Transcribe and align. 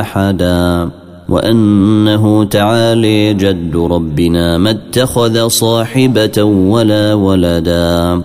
أحدا 0.00 0.90
وأنه 1.28 2.44
تعالي 2.44 3.34
جد 3.34 3.76
ربنا 3.76 4.58
ما 4.58 4.70
اتخذ 4.70 5.48
صاحبة 5.48 6.42
ولا 6.42 7.14
ولدا 7.14 8.22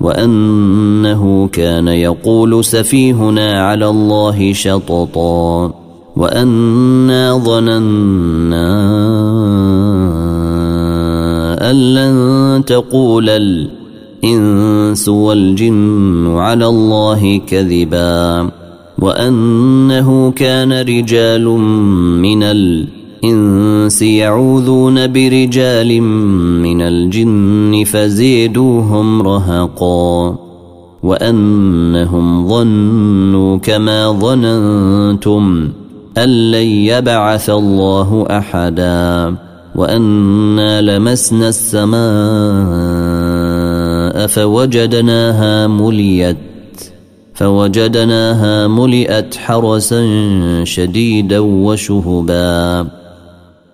وأنه 0.00 1.48
كان 1.52 1.88
يقول 1.88 2.64
سفيهنا 2.64 3.66
على 3.66 3.88
الله 3.88 4.52
شططا 4.52 5.72
وأنا 6.16 7.38
ظننا 7.38 8.74
أن 11.70 11.94
لن 11.94 12.64
تقول 12.64 13.30
الإنس 13.30 15.08
والجن 15.08 16.36
على 16.36 16.66
الله 16.66 17.40
كذبا. 17.46 18.50
وأنه 18.98 20.30
كان 20.30 20.72
رجال 20.72 21.44
من 22.18 22.42
الإنس 22.42 24.02
يعوذون 24.02 25.06
برجال 25.06 26.02
من 26.62 26.82
الجن 26.82 27.84
فزيدوهم 27.86 29.22
رهقا 29.22 30.36
وأنهم 31.02 32.48
ظنوا 32.48 33.56
كما 33.56 34.12
ظننتم 34.12 35.68
أن 36.18 36.50
لن 36.50 36.66
يبعث 36.66 37.50
الله 37.50 38.26
أحدا 38.30 39.34
وأنا 39.74 40.80
لمسنا 40.80 41.48
السماء 41.48 41.94
فوجدناها 44.26 45.66
مليت 45.66 46.53
فوجدناها 47.34 48.68
ملئت 48.68 49.36
حرسا 49.36 50.04
شديدا 50.64 51.38
وشهبا 51.38 52.86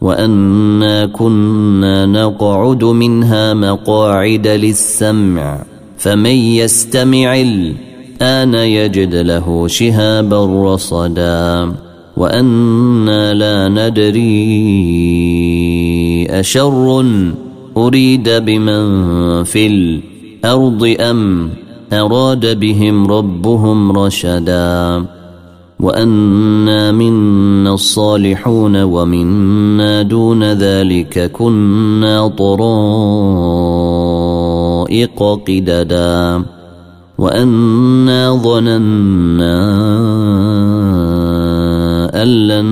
وأنا 0.00 1.06
كنا 1.06 2.06
نقعد 2.06 2.84
منها 2.84 3.54
مقاعد 3.54 4.46
للسمع 4.46 5.62
فمن 5.98 6.30
يستمع 6.30 7.40
الآن 7.40 8.54
يجد 8.54 9.14
له 9.14 9.68
شهابا 9.68 10.72
رصدا 10.72 11.72
وأنا 12.16 13.34
لا 13.34 13.68
ندري 13.68 14.34
أشر 16.30 17.04
أريد 17.76 18.28
بمن 18.28 19.44
في 19.44 19.66
الأرض 19.66 20.96
أم 21.00 21.50
أراد 21.92 22.60
بهم 22.60 23.06
ربهم 23.06 23.92
رشدا 23.92 25.04
وأنا 25.80 26.92
منا 26.92 27.74
الصالحون 27.74 28.82
ومنا 28.82 30.02
دون 30.02 30.44
ذلك 30.44 31.32
كنا 31.32 32.28
طرائق 32.28 32.58
قددا 35.46 36.44
وأنا 37.18 38.32
ظننا 38.32 39.64
أن 42.22 42.28
لن 42.28 42.64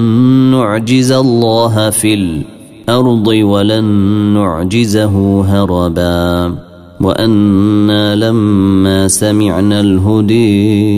نعجز 0.50 1.12
الله 1.12 1.90
في 1.90 2.14
الأرض 2.14 3.26
ولن 3.28 3.84
نعجزه 4.34 5.44
هربا 5.44 6.71
وأنا 7.02 8.14
لما 8.14 9.08
سمعنا 9.08 9.80
الهدي 9.80 10.92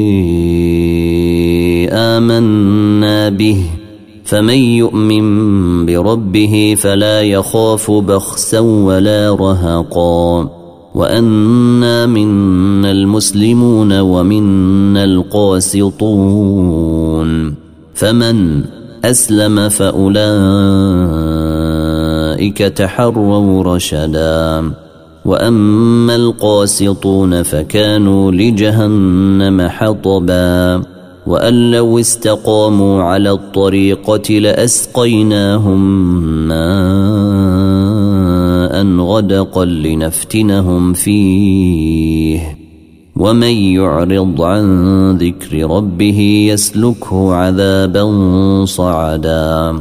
آمنا 1.90 3.28
به 3.28 3.64
فمن 4.24 4.54
يؤمن 4.54 5.86
بربه 5.86 6.74
فلا 6.78 7.22
يخاف 7.22 7.90
بخسا 7.90 8.58
ولا 8.58 9.36
رهقا. 9.40 10.50
وأنا 10.94 12.06
منا 12.06 12.90
المسلمون 12.90 14.00
ومنا 14.00 15.04
القاسطون. 15.04 16.54
فمن 17.94 18.64
أسلم 19.04 19.68
فأولئك 19.68 20.18
تحروا 22.58 23.62
رشدا. 23.62 24.70
وأما 25.24 26.16
القاسطون 26.16 27.42
فكانوا 27.42 28.32
لجهنم 28.32 29.68
حطبا 29.68 30.82
وأن 31.26 31.70
لو 31.70 31.98
استقاموا 31.98 33.02
على 33.02 33.30
الطريقة 33.30 34.34
لأسقيناهم 34.34 35.80
ماء 36.48 37.64
غدقا 38.96 39.64
لنفتنهم 39.64 40.92
فيه 40.92 42.58
ومن 43.16 43.52
يعرض 43.52 44.42
عن 44.42 45.16
ذكر 45.16 45.70
ربه 45.70 46.48
يسلكه 46.52 47.34
عذابا 47.34 48.04
صعدا 48.64 49.80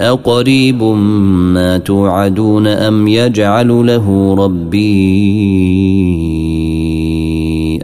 أقريب 0.00 0.82
ما 0.82 1.78
توعدون 1.78 2.66
أم 2.66 3.08
يجعل 3.08 3.86
له 3.86 4.34
ربي 4.38 4.98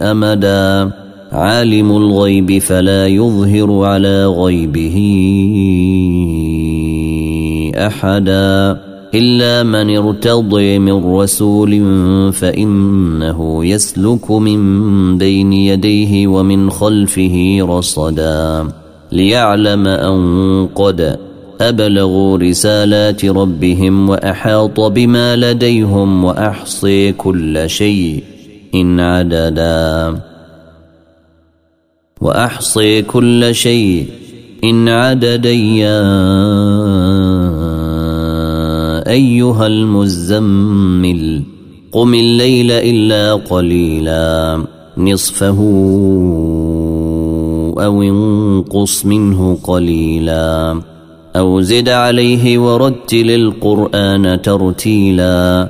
أمدا؟ 0.02 0.90
عالم 1.32 1.90
الغيب 1.90 2.58
فلا 2.58 3.06
يظهر 3.06 3.84
على 3.84 4.26
غيبه 4.26 4.96
أحدا. 7.76 8.80
إلا 9.14 9.62
من 9.62 9.96
ارتضي 9.96 10.78
من 10.78 11.04
رسول 11.04 11.82
فإنه 12.32 13.64
يسلك 13.64 14.30
من 14.30 15.18
بين 15.18 15.52
يديه 15.52 16.26
ومن 16.26 16.70
خلفه 16.70 17.58
رصدا. 17.60 18.68
ليعلم 19.12 19.86
أن 19.86 20.68
قد 20.74 21.18
أبلغوا 21.60 22.38
رسالات 22.38 23.24
ربهم 23.24 24.08
وأحاط 24.08 24.80
بما 24.80 25.36
لديهم 25.36 26.24
وأحصي 26.24 27.12
كل 27.12 27.70
شيء 27.70 28.24
إن 28.74 29.00
عددا. 29.00 30.20
وأحصي 32.20 33.02
كل 33.02 33.54
شيء 33.54 34.06
إن 34.64 34.88
عددا 34.88 35.52
يا 35.52 36.00
أيها 39.10 39.66
المزمل 39.66 41.42
قم 41.92 42.14
الليل 42.14 42.70
إلا 42.70 43.34
قليلا. 43.34 44.64
نصفه 44.98 45.58
أو 47.78 48.02
انقص 48.02 49.06
منه 49.06 49.58
قليلا. 49.62 50.80
أو 51.36 51.60
زد 51.60 51.88
عليه 51.88 52.58
ورتل 52.58 53.30
القرآن 53.30 54.42
ترتيلا 54.42 55.68